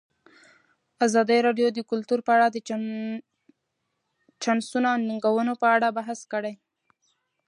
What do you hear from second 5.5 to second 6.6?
په اړه بحث کړی.